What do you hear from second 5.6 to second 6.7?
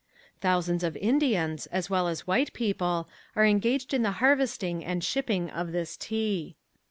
this tea.